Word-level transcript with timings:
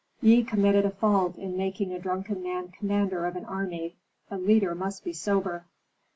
Ye 0.19 0.43
committed 0.43 0.83
a 0.83 0.89
fault 0.89 1.35
in 1.37 1.55
making 1.55 1.93
a 1.93 1.99
drunken 1.99 2.41
man 2.41 2.69
commander 2.69 3.27
of 3.27 3.35
an 3.35 3.45
army. 3.45 3.97
A 4.31 4.37
leader 4.39 4.73
must 4.73 5.03
be 5.03 5.13
sober." 5.13 5.67